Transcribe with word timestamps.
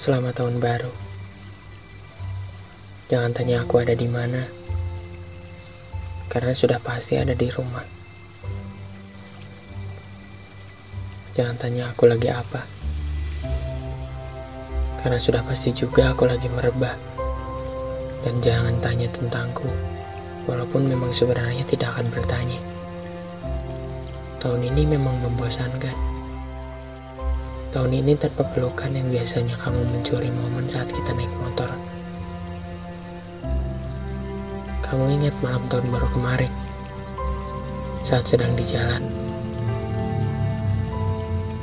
Selamat 0.00 0.32
tahun 0.32 0.64
baru. 0.64 0.88
Jangan 3.12 3.36
tanya 3.36 3.60
aku 3.60 3.84
ada 3.84 3.92
di 3.92 4.08
mana, 4.08 4.48
karena 6.32 6.56
sudah 6.56 6.80
pasti 6.80 7.20
ada 7.20 7.36
di 7.36 7.52
rumah. 7.52 7.84
Jangan 11.36 11.52
tanya 11.60 11.92
aku 11.92 12.08
lagi 12.08 12.32
apa, 12.32 12.64
karena 15.04 15.20
sudah 15.20 15.44
pasti 15.44 15.68
juga 15.76 16.16
aku 16.16 16.24
lagi 16.24 16.48
merebah. 16.48 16.96
Dan 18.24 18.40
jangan 18.40 18.80
tanya 18.80 19.04
tentangku, 19.12 19.68
walaupun 20.48 20.88
memang 20.88 21.12
sebenarnya 21.12 21.68
tidak 21.68 21.92
akan 21.92 22.08
bertanya. 22.08 22.56
Tahun 24.40 24.64
ini 24.64 24.96
memang 24.96 25.20
membosankan. 25.28 26.19
Tahun 27.70 27.94
ini 27.94 28.18
tanpa 28.18 28.42
pelukan 28.50 28.90
yang 28.90 29.06
biasanya 29.14 29.54
kamu 29.62 29.78
mencuri 29.94 30.26
momen 30.26 30.66
saat 30.66 30.90
kita 30.90 31.14
naik 31.14 31.30
motor. 31.38 31.70
Kamu 34.82 35.06
ingat 35.06 35.38
malam 35.38 35.62
tahun 35.70 35.86
baru 35.86 36.10
kemarin, 36.10 36.50
saat 38.02 38.26
sedang 38.26 38.58
di 38.58 38.66
jalan. 38.66 39.06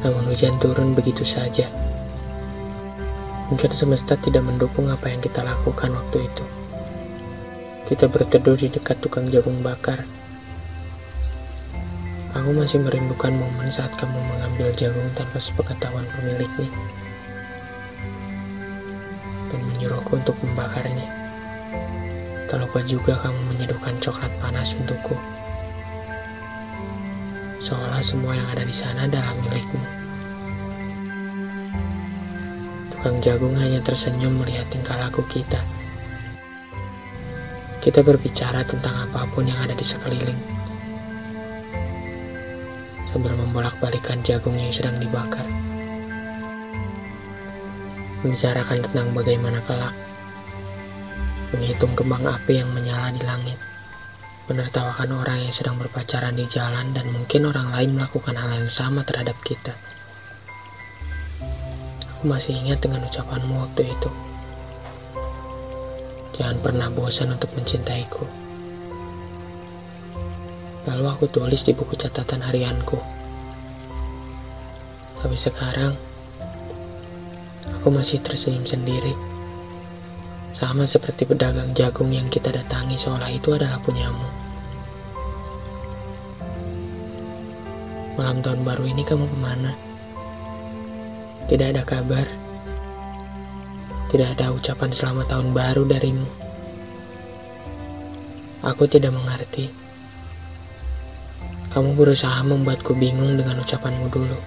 Namun 0.00 0.32
hujan 0.32 0.56
turun 0.56 0.96
begitu 0.96 1.20
saja. 1.20 1.68
Mungkin 3.52 3.68
semesta 3.76 4.16
tidak 4.16 4.48
mendukung 4.48 4.88
apa 4.88 5.12
yang 5.12 5.20
kita 5.20 5.44
lakukan 5.44 5.92
waktu 5.92 6.24
itu. 6.24 6.44
Kita 7.92 8.08
berteduh 8.08 8.56
di 8.56 8.72
dekat 8.72 9.04
tukang 9.04 9.28
jagung 9.28 9.60
bakar. 9.60 10.08
Aku 12.30 12.54
masih 12.54 12.78
merindukan 12.78 13.34
momen 13.34 13.74
saat 13.74 13.90
kamu 13.98 14.14
mengambil 14.14 14.70
jagung 14.78 15.10
tanpa 15.18 15.42
sepengetahuan 15.42 16.06
pemiliknya 16.14 16.70
dan 19.50 19.60
menyuruhku 19.66 20.14
untuk 20.14 20.38
membakarnya. 20.38 21.10
Tak 22.46 22.62
lupa 22.62 22.86
juga 22.86 23.18
kamu 23.18 23.40
menyeduhkan 23.50 23.98
coklat 23.98 24.30
panas 24.38 24.78
untukku. 24.78 25.18
Seolah 27.58 27.98
semua 27.98 28.38
yang 28.38 28.46
ada 28.54 28.62
di 28.62 28.74
sana 28.78 29.10
adalah 29.10 29.34
milikmu. 29.42 29.82
Tukang 32.94 33.18
jagung 33.18 33.58
hanya 33.58 33.82
tersenyum 33.82 34.38
melihat 34.38 34.70
tingkah 34.70 34.94
laku 35.02 35.26
kita. 35.26 35.58
Kita 37.82 38.06
berbicara 38.06 38.62
tentang 38.62 39.10
apa 39.10 39.26
pun 39.34 39.50
yang 39.50 39.58
ada 39.58 39.74
di 39.74 39.82
sekeliling. 39.82 40.59
Sambil 43.10 43.34
membolak-balikan 43.34 44.22
jagung 44.22 44.54
yang 44.54 44.70
sedang 44.70 45.02
dibakar. 45.02 45.46
Membicarakan 48.22 48.78
tentang 48.86 49.10
bagaimana 49.16 49.58
kelak 49.66 49.94
menghitung 51.50 51.98
kembang 51.98 52.22
api 52.30 52.62
yang 52.62 52.70
menyala 52.70 53.10
di 53.10 53.22
langit, 53.26 53.58
menertawakan 54.46 55.10
orang 55.18 55.38
yang 55.42 55.54
sedang 55.54 55.82
berpacaran 55.82 56.38
di 56.38 56.46
jalan 56.46 56.94
dan 56.94 57.10
mungkin 57.10 57.50
orang 57.50 57.74
lain 57.74 57.98
melakukan 57.98 58.38
hal 58.38 58.54
yang 58.54 58.70
sama 58.70 59.02
terhadap 59.02 59.34
kita. 59.42 59.74
Aku 62.06 62.30
masih 62.30 62.54
ingat 62.54 62.86
dengan 62.86 63.02
ucapanmu 63.02 63.66
waktu 63.66 63.90
itu. 63.90 64.10
Jangan 66.38 66.62
pernah 66.62 66.86
bosan 66.86 67.34
untuk 67.34 67.50
mencintaiku. 67.58 68.49
Lalu 70.90 71.06
aku 71.06 71.30
tulis 71.30 71.62
di 71.62 71.70
buku 71.70 71.94
catatan 71.94 72.42
harianku. 72.42 72.98
Tapi 75.22 75.36
sekarang, 75.38 75.94
aku 77.78 77.94
masih 77.94 78.18
tersenyum 78.18 78.66
sendiri. 78.66 79.14
Sama 80.58 80.90
seperti 80.90 81.30
pedagang 81.30 81.70
jagung 81.78 82.10
yang 82.10 82.26
kita 82.26 82.50
datangi 82.50 82.98
seolah 82.98 83.30
itu 83.30 83.54
adalah 83.54 83.78
punyamu. 83.78 84.26
Malam 88.18 88.42
tahun 88.42 88.60
baru 88.66 88.84
ini 88.90 89.06
kamu 89.06 89.30
ke 89.30 89.38
mana? 89.38 89.72
Tidak 91.46 91.66
ada 91.70 91.86
kabar. 91.86 92.26
Tidak 94.10 94.28
ada 94.36 94.50
ucapan 94.50 94.90
selamat 94.90 95.26
tahun 95.30 95.54
baru 95.54 95.86
darimu. 95.86 96.26
Aku 98.66 98.84
tidak 98.90 99.14
mengerti. 99.14 99.79
Kamu 101.70 101.94
berusaha 101.94 102.42
membuatku 102.42 102.98
bingung 102.98 103.38
dengan 103.38 103.62
ucapanmu 103.62 104.10
dulu. 104.10 104.38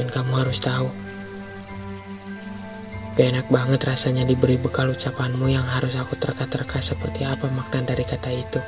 Dan 0.00 0.08
kamu 0.08 0.32
harus 0.46 0.56
tahu, 0.62 0.88
Gak 3.18 3.34
enak 3.34 3.50
banget 3.50 3.82
rasanya 3.82 4.22
diberi 4.22 4.54
bekal 4.54 4.94
ucapanmu 4.94 5.50
yang 5.50 5.66
harus 5.66 5.90
aku 5.98 6.14
terka-terka 6.14 6.78
seperti 6.78 7.26
apa 7.26 7.50
makna 7.50 7.82
dari 7.82 8.06
kata 8.06 8.30
itu. 8.30 8.62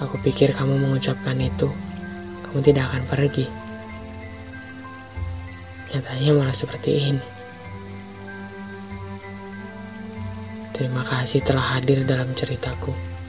Aku 0.00 0.16
pikir 0.24 0.56
kamu 0.56 0.80
mengucapkan 0.80 1.36
itu, 1.36 1.68
kamu 2.48 2.58
tidak 2.64 2.88
akan 2.88 3.04
pergi. 3.04 3.46
Nyatanya 5.92 6.30
malah 6.32 6.56
seperti 6.56 7.12
ini. 7.12 7.39
Terima 10.80 11.04
kasih 11.04 11.44
telah 11.44 11.76
hadir 11.76 12.08
dalam 12.08 12.32
ceritaku. 12.32 13.19